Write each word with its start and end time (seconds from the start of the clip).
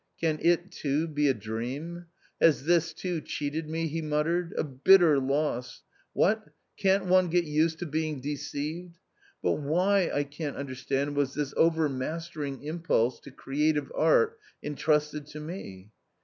"Can 0.19 0.39
it, 0.41 0.71
too, 0.71 1.07
be 1.07 1.27
a 1.27 1.33
dream? 1.35 2.07
has 2.41 2.65
this, 2.65 2.91
too, 2.91 3.21
cheated 3.21 3.69
me?" 3.69 3.85
he 3.87 4.01
muttered." 4.01 4.51
A 4.57 4.63
bitter 4.63 5.19
loss 5.19 5.83
I 5.85 5.93
What, 6.13 6.47
can't 6.75 7.05
one 7.05 7.27
get 7.27 7.43
used 7.45 7.77
to 7.77 7.85
being 7.85 8.19
deceived! 8.19 8.97
But 9.43 9.57
why, 9.61 10.09
I 10.11 10.23
can't 10.23 10.57
understand, 10.57 11.15
was 11.15 11.35
this 11.35 11.53
over 11.55 11.87
mastering 11.87 12.63
impulse 12.63 13.19
to 13.19 13.29
creative 13.31 13.91
art 13.95 14.39
entrusted 14.63 15.27
to 15.27 15.39
me 15.39 15.91